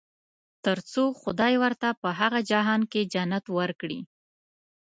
[0.65, 3.99] تر څو خدای ورته په هغه جهان کې جنت ورکړي.